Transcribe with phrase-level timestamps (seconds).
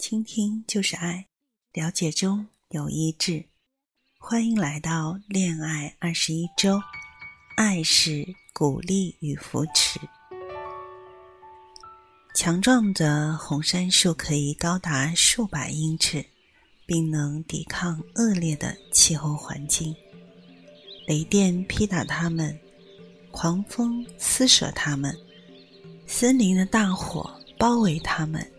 [0.00, 1.26] 倾听就是爱，
[1.74, 3.44] 了解中有意志。
[4.18, 6.80] 欢迎来到恋爱二十一周，
[7.54, 10.00] 爱是鼓励与扶持。
[12.34, 16.24] 强壮的红杉树可以高达数百英尺，
[16.86, 19.94] 并能抵抗恶劣的气候环境。
[21.06, 22.58] 雷电劈打它们，
[23.30, 25.14] 狂风撕扯它们，
[26.06, 28.50] 森林的大火包围它们。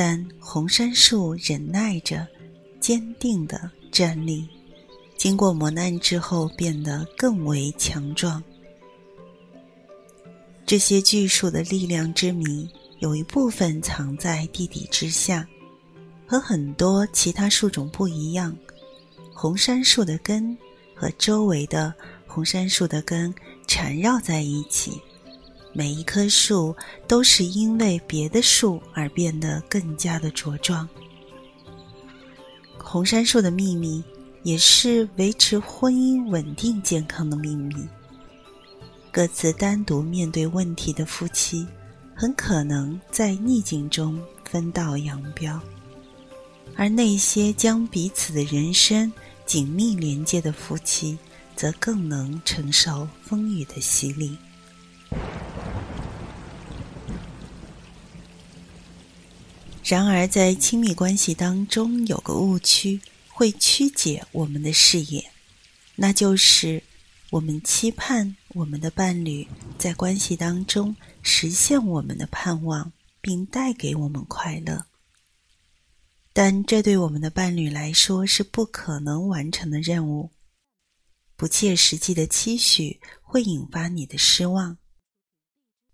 [0.00, 2.24] 但红杉树忍耐着，
[2.78, 4.48] 坚定的站立，
[5.16, 8.40] 经过磨难之后变得更为强壮。
[10.64, 15.44] 这些巨树的力量之谜，有一部分藏在地底之下，
[16.24, 18.56] 和很多其他树种不一样。
[19.34, 20.56] 红杉树的根
[20.94, 21.92] 和周围的
[22.24, 23.34] 红杉树的根
[23.66, 25.02] 缠绕在一起。
[25.72, 26.74] 每一棵树
[27.06, 30.88] 都是因为别的树而变得更加的茁壮。
[32.78, 34.02] 红杉树的秘密
[34.42, 37.76] 也是维持婚姻稳定健康的秘密。
[39.12, 41.66] 各自单独面对问题的夫妻，
[42.14, 45.60] 很可能在逆境中分道扬镳；
[46.76, 49.12] 而那些将彼此的人生
[49.44, 51.18] 紧密连接的夫妻，
[51.56, 54.36] 则更能承受风雨的洗礼。
[59.88, 63.00] 然而，在亲密关系当中，有个误区
[63.30, 65.32] 会曲解我们的视野，
[65.96, 66.82] 那就是
[67.30, 74.84] 我们期盼我们的伴侣在关系当中实现我们的盼望，并带给我们快乐。
[76.34, 80.30] 但这对我们的伴侣来说是不可能完成的任务。
[81.34, 84.76] 不切实际的期许会引发你的失望，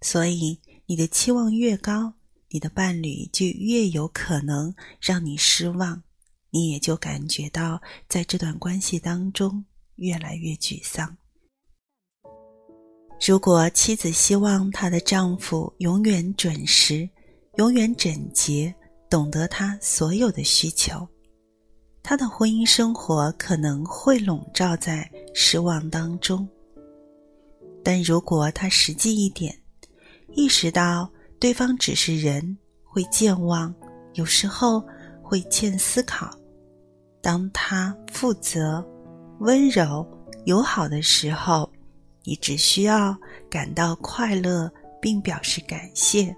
[0.00, 2.14] 所以你的期望越高。
[2.52, 6.02] 你的伴侣就越有可能让你失望，
[6.50, 9.64] 你也就感觉到在这段关系当中
[9.96, 11.16] 越来越沮丧。
[13.26, 17.08] 如果妻子希望她的丈夫永远准时、
[17.56, 18.74] 永远整洁，
[19.08, 21.08] 懂得她所有的需求，
[22.02, 26.46] 她的婚姻生活可能会笼罩在失望当中。
[27.82, 29.56] 但如果她实际一点，
[30.34, 31.10] 意识到，
[31.42, 33.74] 对方只是人，会健忘，
[34.14, 34.80] 有时候
[35.20, 36.30] 会欠思考。
[37.20, 38.80] 当他负责、
[39.40, 40.06] 温柔、
[40.44, 41.68] 友好的时候，
[42.22, 43.16] 你只需要
[43.50, 44.70] 感到快乐
[45.00, 46.32] 并表示感谢，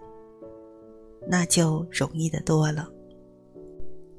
[1.28, 2.88] 那就容易的多了。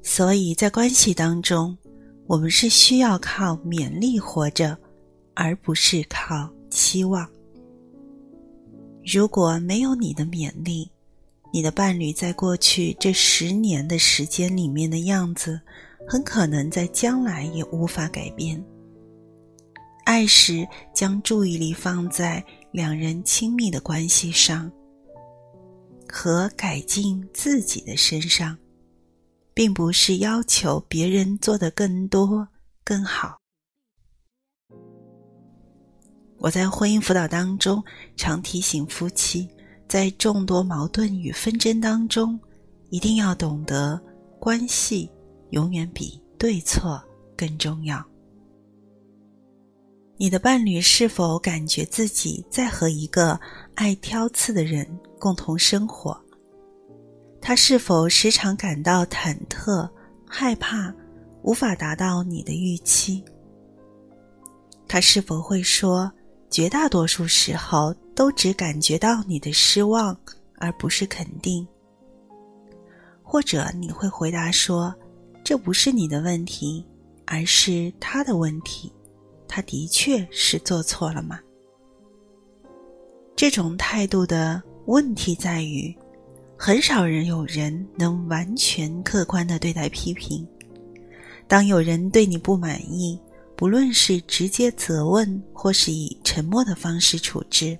[0.04, 1.76] 所以在关系当中，
[2.28, 4.78] 我们是需要靠勉励活着，
[5.34, 7.28] 而不是靠期望。
[9.06, 10.90] 如果没有你的勉励，
[11.52, 15.60] 你的伴侣在过去这十年的时间里面的样子，
[16.08, 18.60] 很可能在将来也无法改变。
[20.04, 24.68] 爱时将注意力放在两人亲密的关系上，
[26.08, 28.58] 和改进自己的身上，
[29.54, 32.48] 并不是要求别人做的更多
[32.82, 33.38] 更好。
[36.38, 37.82] 我在婚姻辅导当中
[38.16, 39.48] 常提醒夫妻，
[39.88, 42.38] 在众多矛盾与纷争当中，
[42.90, 44.00] 一定要懂得
[44.38, 45.10] 关系
[45.50, 47.02] 永远比对错
[47.36, 48.04] 更重要。
[50.18, 53.38] 你的伴侣是否感觉自己在和一个
[53.74, 54.86] 爱挑刺的人
[55.18, 56.18] 共同生活？
[57.40, 59.88] 他是否时常感到忐忑、
[60.26, 60.94] 害怕，
[61.42, 63.24] 无法达到你的预期？
[64.88, 66.12] 他是否会说？
[66.56, 70.18] 绝大多数时候都只感觉到你的失望，
[70.56, 71.68] 而不是肯定。
[73.22, 74.94] 或者你会回答说
[75.44, 76.82] ：“这不是你的问题，
[77.26, 78.90] 而是他的问题。
[79.46, 81.38] 他的确是做错了吗？”
[83.36, 85.94] 这种态度的问题在于，
[86.56, 90.48] 很少人有人能完全客观的对待批评。
[91.46, 93.20] 当有人对你不满意，
[93.56, 97.76] 不论是直接责问，或是以沉默的方式处置，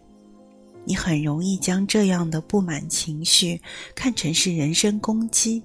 [0.86, 3.60] 你很容易将这样的不满情绪
[3.94, 5.62] 看成是人身攻击，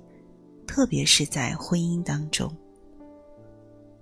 [0.67, 2.53] 特别是在婚姻当中。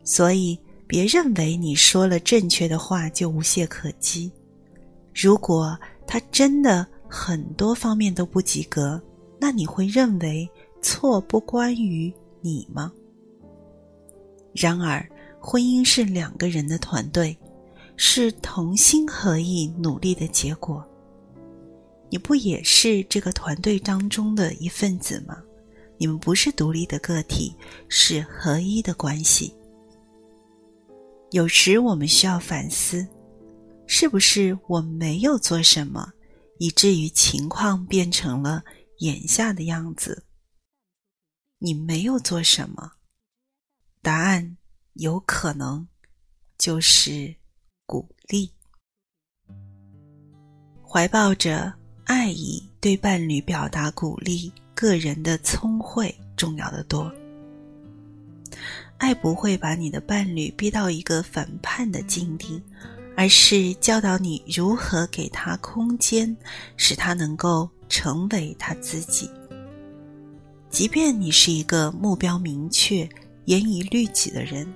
[0.04, 4.32] 所以，别认为你说了正确的话就无懈可击。
[5.14, 5.78] 如果
[6.08, 9.00] 他真的很多方面都不及格，
[9.40, 10.50] 那你会认为
[10.82, 12.12] 错不关于
[12.42, 12.92] 你吗？
[14.56, 15.08] 然而。
[15.40, 17.38] 婚姻是两个人的团队，
[17.96, 20.86] 是同心合意努力的结果。
[22.10, 25.42] 你不也是这个团队当中的一份子吗？
[25.98, 27.56] 你们不是独立的个体，
[27.88, 29.54] 是合一的关系。
[31.32, 33.08] 有时我们需要反思，
[33.86, 36.14] 是不是我没有做什么，
[36.58, 38.64] 以至于情况变成了
[39.00, 40.26] 眼下的样子？
[41.60, 42.94] 你没有做什么，
[44.02, 44.58] 答案
[44.94, 45.88] 有可能
[46.58, 47.36] 就是
[47.86, 48.52] 鼓励。
[50.82, 51.74] 怀抱着
[52.06, 57.12] 爱意对伴侣表达鼓励，个人的聪慧重要的多。
[58.98, 62.62] 爱不会把你的伴侣逼到一个反叛的境地，
[63.16, 66.36] 而是教导你如何给他空间，
[66.76, 69.30] 使他能够成为他自己。
[70.70, 73.08] 即便你是一个目标明确、
[73.50, 74.72] 严以律己的人，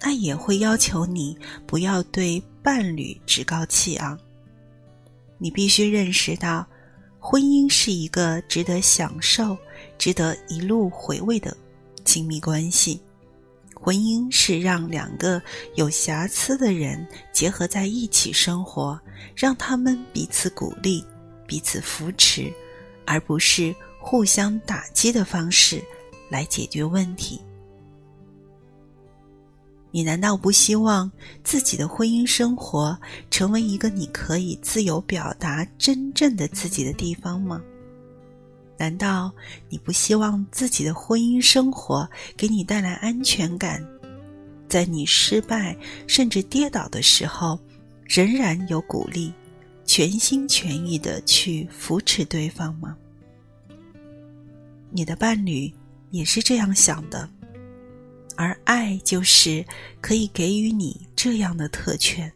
[0.00, 1.34] 爱也会要求你
[1.66, 4.18] 不要对伴侣趾高气昂。
[5.38, 6.66] 你必须认识到，
[7.18, 9.56] 婚姻是一个值得享受、
[9.96, 11.56] 值得一路回味的
[12.04, 13.00] 亲密关系。
[13.74, 15.40] 婚姻是让两个
[15.74, 19.00] 有瑕疵的人结合在一起生活，
[19.34, 21.02] 让他们彼此鼓励、
[21.46, 22.52] 彼此扶持，
[23.06, 25.82] 而不是互相打击的方式
[26.28, 27.40] 来解决问题。
[29.94, 31.08] 你难道不希望
[31.44, 32.98] 自己的婚姻生活
[33.30, 37.62] 成为一个你可以自由表达真正的自己的地方吗？
[38.76, 39.32] 难道
[39.68, 43.86] 你不希望自己的婚姻生活给你带来安全感，
[44.68, 45.76] 在你失败
[46.08, 47.56] 甚至跌倒的时候，
[48.02, 49.32] 仍然有鼓励，
[49.86, 52.96] 全心全意的去扶持对方吗？
[54.90, 55.72] 你的伴侣
[56.10, 57.30] 也是这样想的。
[58.36, 59.64] 而爱就是
[60.00, 62.30] 可以给予你这样的特权。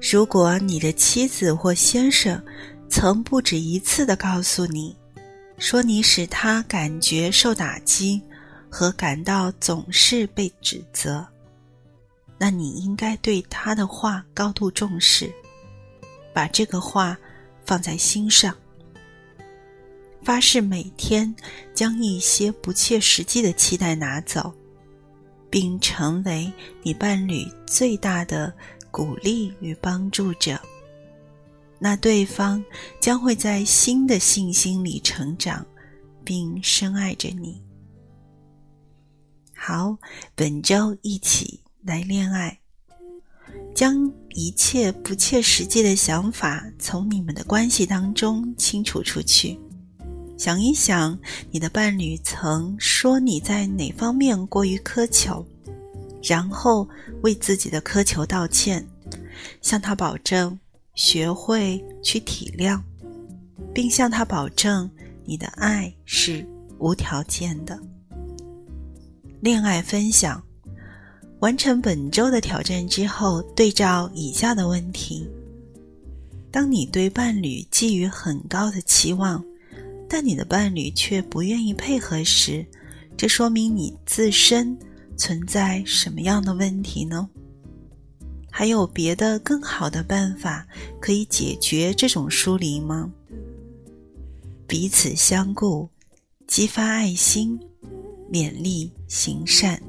[0.00, 2.42] 如果你的妻子或先生
[2.88, 4.96] 曾不止一次的告诉你，
[5.58, 8.20] 说你使他感觉受打击
[8.68, 11.24] 和感到总是被指责，
[12.36, 15.32] 那你应该对他的话高度重视，
[16.34, 17.16] 把这个话
[17.64, 18.56] 放在心上，
[20.24, 21.32] 发誓每天
[21.72, 24.52] 将一些不切实际的期待拿走。
[25.52, 26.50] 并成为
[26.82, 28.50] 你伴侣最大的
[28.90, 30.58] 鼓励与帮助者，
[31.78, 32.64] 那对方
[32.98, 35.66] 将会在新的信心里成长，
[36.24, 37.62] 并深爱着你。
[39.54, 39.94] 好，
[40.34, 42.58] 本周一起来恋爱，
[43.74, 49.60] 将一切不切实际的想法从你们的关系当中清除出去。
[50.42, 51.16] 想一想，
[51.52, 55.46] 你的伴侣曾说你在哪方面过于苛求，
[56.20, 56.88] 然后
[57.22, 58.84] 为自己的苛求道歉，
[59.60, 60.58] 向他保证
[60.96, 62.80] 学会去体谅，
[63.72, 64.90] 并向他保证
[65.24, 66.44] 你的爱是
[66.80, 67.78] 无条件的。
[69.40, 70.42] 恋爱分享
[71.38, 75.24] 完成本周的挑战之后，对照以下的问题：
[76.50, 79.40] 当你对伴侣寄予很高的期望。
[80.12, 82.66] 但你的伴侣却不愿意配合时，
[83.16, 84.78] 这说明你自身
[85.16, 87.26] 存在什么样的问题呢？
[88.50, 90.68] 还有别的更好的办法
[91.00, 93.10] 可以解决这种疏离吗？
[94.66, 95.88] 彼此相顾，
[96.46, 97.58] 激发爱心，
[98.30, 99.82] 勉励行善。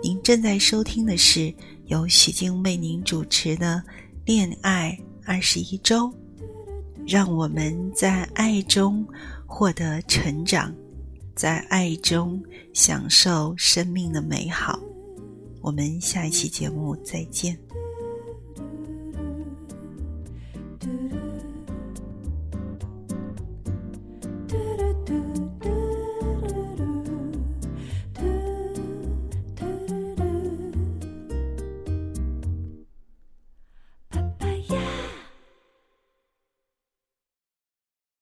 [0.00, 1.52] 您正在收听的是
[1.86, 3.82] 由许静为您主持的
[4.24, 6.06] 《恋爱二十一周》。
[7.08, 9.02] 让我们在爱中
[9.46, 10.70] 获得成长，
[11.34, 12.38] 在爱中
[12.74, 14.78] 享受生命的美好。
[15.62, 17.58] 我们下一期节目再见。